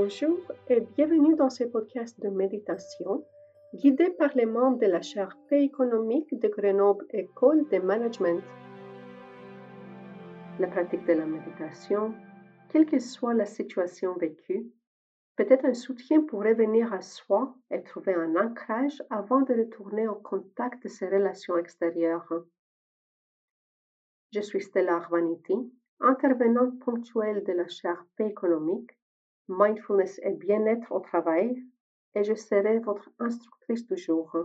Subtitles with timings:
[0.00, 0.38] Bonjour
[0.68, 3.26] et bienvenue dans ce podcast de méditation
[3.74, 8.40] guidé par les membres de la chaire paix économique de Grenoble École de Management.
[10.60, 12.14] La pratique de la méditation,
[12.70, 14.70] quelle que soit la situation vécue,
[15.34, 20.06] peut être un soutien pour revenir à soi et trouver un ancrage avant de retourner
[20.06, 22.32] au contact de ses relations extérieures.
[24.32, 25.56] Je suis Stella Arvaniti,
[25.98, 28.97] intervenante ponctuelle de la chaire paix économique,
[29.48, 31.64] mindfulness et bien-être au travail
[32.14, 34.36] et je serai votre instructrice du jour.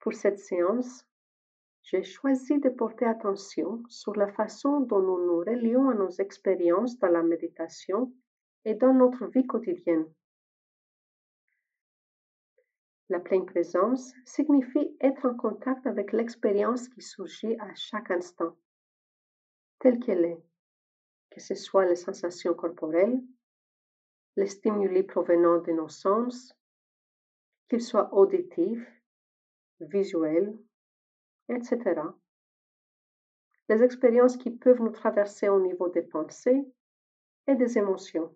[0.00, 1.04] Pour cette séance,
[1.82, 6.98] j'ai choisi de porter attention sur la façon dont nous nous relions à nos expériences
[6.98, 8.12] dans la méditation
[8.64, 10.06] et dans notre vie quotidienne.
[13.08, 18.56] La pleine présence signifie être en contact avec l'expérience qui surgit à chaque instant,
[19.78, 20.42] telle qu'elle est,
[21.36, 23.22] que ce soit les sensations corporelles,
[24.36, 26.56] les stimuli provenant de nos sens,
[27.68, 28.90] qu'ils soient auditifs,
[29.80, 30.58] visuels,
[31.50, 32.00] etc.
[33.68, 36.64] Les expériences qui peuvent nous traverser au niveau des pensées
[37.46, 38.34] et des émotions.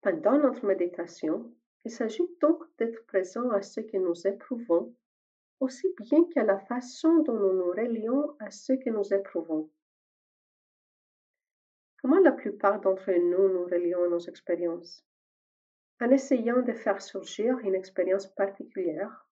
[0.00, 4.92] Pendant notre méditation, il s'agit donc d'être présent à ce que nous éprouvons,
[5.60, 9.70] aussi bien qu'à la façon dont nous nous relions à ce que nous éprouvons.
[12.00, 15.04] Comment la plupart d'entre nous nous relions à nos expériences?
[16.00, 19.28] En essayant de faire surgir une expérience particulière,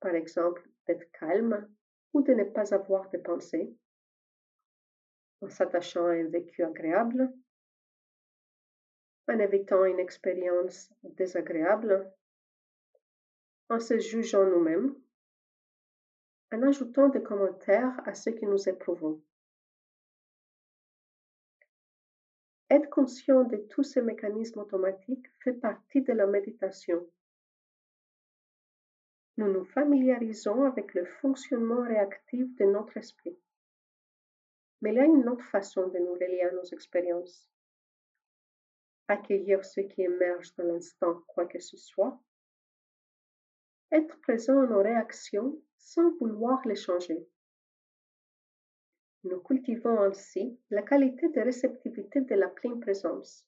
[0.00, 1.68] par exemple d'être calme
[2.14, 3.76] ou de ne pas avoir de pensées,
[5.42, 7.30] en s'attachant à un vécu agréable,
[9.28, 12.10] en évitant une expérience désagréable,
[13.68, 14.96] en se jugeant nous-mêmes,
[16.52, 19.22] en ajoutant des commentaires à ce que nous éprouvons.
[22.70, 27.04] Être conscient de tous ces mécanismes automatiques fait partie de la méditation.
[29.36, 33.36] Nous nous familiarisons avec le fonctionnement réactif de notre esprit.
[34.82, 37.48] Mais il y a une autre façon de nous relier à nos expériences.
[39.08, 42.20] Accueillir ce qui émerge dans l'instant, quoi que ce soit.
[43.90, 47.26] Être présent à nos réactions sans vouloir les changer.
[49.24, 53.46] Nous cultivons ainsi la qualité de réceptivité de la pleine présence.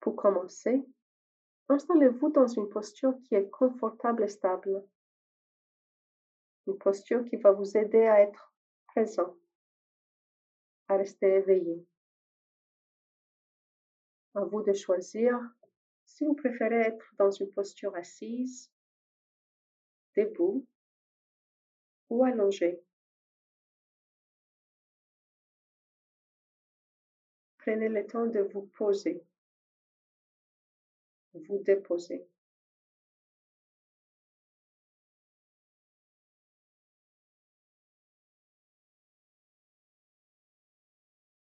[0.00, 0.84] Pour commencer,
[1.68, 4.84] installez-vous dans une posture qui est confortable et stable.
[6.66, 8.52] Une posture qui va vous aider à être
[8.86, 9.36] présent,
[10.88, 11.86] à rester éveillé.
[14.34, 15.38] À vous de choisir
[16.18, 18.72] si vous préférez être dans une posture assise,
[20.16, 20.66] debout
[22.10, 22.82] ou allongé.
[27.58, 29.22] Prenez le temps de vous poser,
[31.34, 32.26] vous déposer.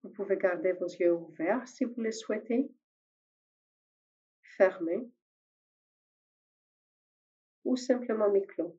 [0.02, 2.70] Vous pouvez garder vos yeux ouverts si vous le souhaitez,
[4.56, 5.09] fermés
[7.65, 8.78] ou simplement mi-clos.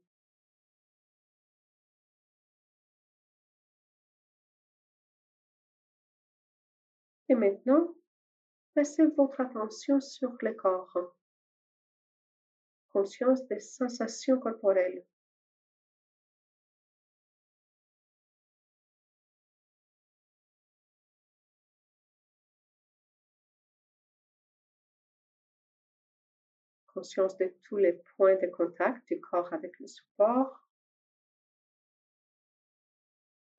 [7.27, 7.95] Et maintenant,
[8.73, 11.15] placez votre attention sur le corps.
[12.93, 15.03] Conscience des sensations corporelles.
[26.95, 30.65] Conscience de tous les points de contact du corps avec le support,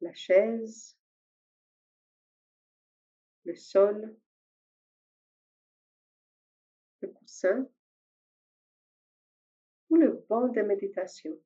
[0.01, 0.97] la chaise,
[3.45, 4.17] le sol,
[7.03, 7.69] le coussin.
[9.91, 11.39] Ou le banc de méditation.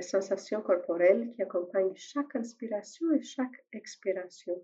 [0.00, 4.54] Les sensations corporelles qui accompagnent chaque inspiration et chaque expiration.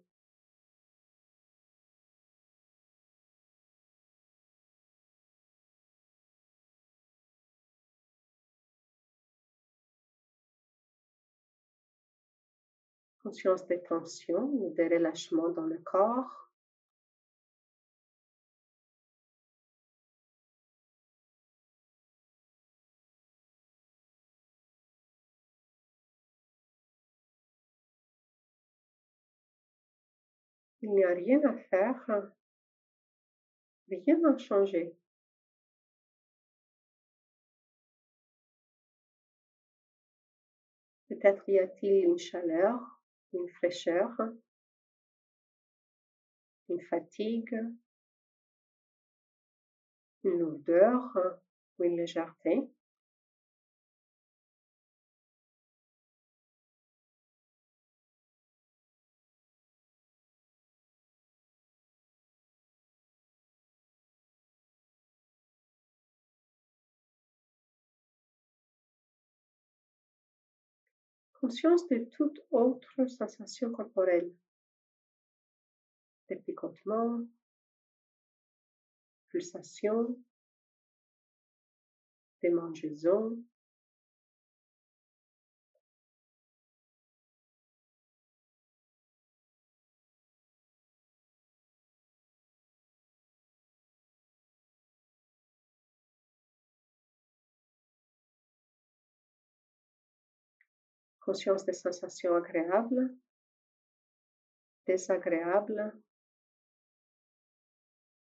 [13.22, 16.45] conscience des tensions ou des relâchements dans le corps.
[30.86, 32.30] Il n'y a rien à faire
[33.88, 34.96] Rien n'a changé.
[41.08, 42.78] Peut-être y a-t-il une chaleur,
[43.32, 44.10] une fraîcheur,
[46.68, 47.58] une fatigue,
[50.22, 51.16] une lourdeur
[51.80, 52.62] ou une légèreté.
[71.46, 74.32] Conscience de toute autre sensation corporelle,
[76.28, 77.24] des picotements,
[79.28, 80.18] pulsations,
[101.26, 103.12] conscience des sensations agréables,
[104.86, 105.92] désagréables,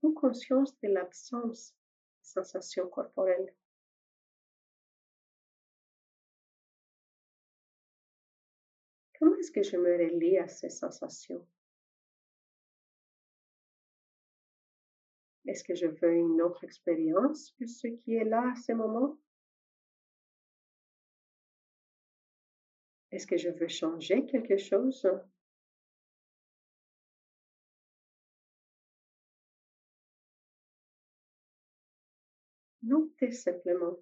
[0.01, 3.53] ou conscience de l'absence de sensations corporelles.
[9.19, 11.45] Comment est-ce que je me relie à ces sensations?
[15.45, 19.17] Est-ce que je veux une autre expérience que ce qui est là à ce moment?
[23.17, 25.09] Est-ce que je veux changer quelque chose?
[32.83, 33.97] Notez simplement.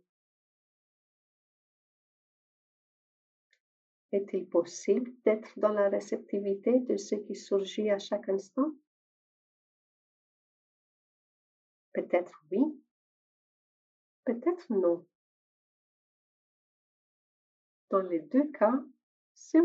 [4.12, 8.74] Est-il possible d'être dans la réceptivité de ce qui surgit à chaque instant?
[11.94, 12.84] Peut-être oui,
[14.26, 15.08] peut-être non.
[17.92, 18.84] Dans les deux cas,
[19.36, 19.60] c'est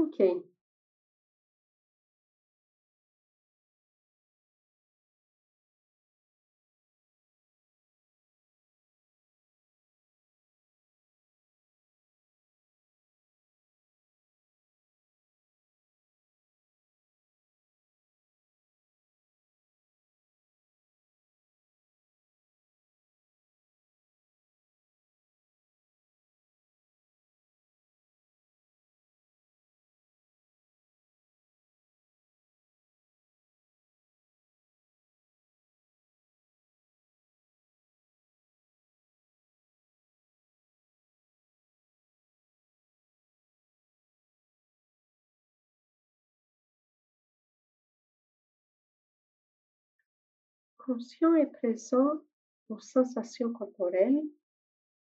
[50.86, 52.20] conscient et présent
[52.68, 54.22] aux sensations corporelles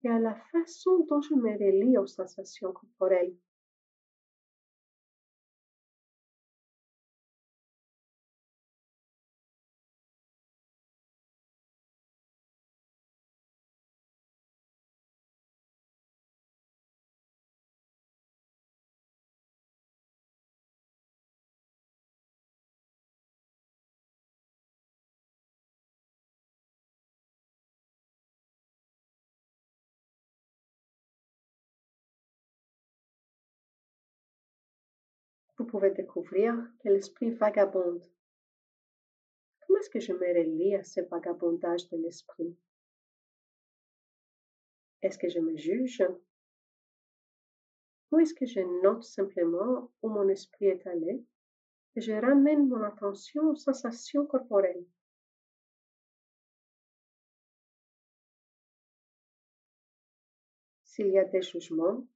[0.03, 3.35] et à la façon dont je me relie aux sensations corporelles.
[35.57, 38.05] Vous pouvez découvrir que l'esprit vagabonde.
[39.61, 42.57] Comment est-ce que je me relie à ce vagabondage de l'esprit?
[45.03, 46.03] Est-ce que je me juge?
[48.11, 51.25] Ou est-ce que je note simplement où mon esprit est allé
[51.97, 54.87] et je ramène mon attention aux sensations corporelles?
[60.85, 62.07] S'il y a des jugements,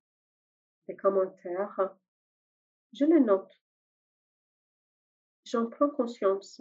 [0.87, 1.97] des commentaires,
[2.92, 3.50] je le note.
[5.45, 6.61] J'en prends conscience.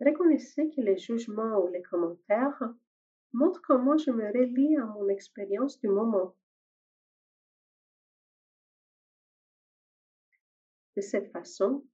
[0.00, 2.62] Reconnaissez que les jugements ou les commentaires
[3.32, 6.34] montrent comment je me relie à mon expérience du moment.
[10.96, 11.86] De cette façon,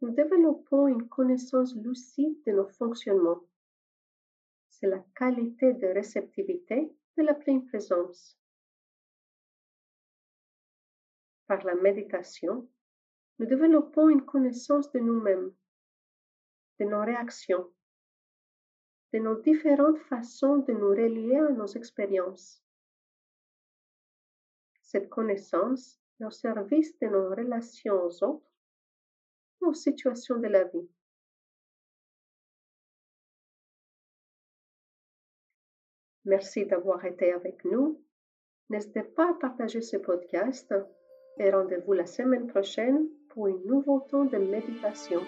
[0.00, 3.42] nous développons une connaissance lucide de nos fonctionnements.
[4.68, 8.38] C'est la qualité de réceptivité de la pleine présence
[11.46, 12.68] par la méditation,
[13.38, 15.52] nous développons une connaissance de nous-mêmes,
[16.80, 17.70] de nos réactions,
[19.12, 22.62] de nos différentes façons de nous relier à nos expériences.
[24.82, 28.50] Cette connaissance est au service de nos relations aux autres
[29.60, 30.88] et aux situations de la vie.
[36.24, 38.02] Merci d'avoir été avec nous.
[38.70, 40.72] N'hésitez pas à partager ce podcast
[41.38, 45.20] et rendez-vous la semaine prochaine pour un nouveau temps de méditation.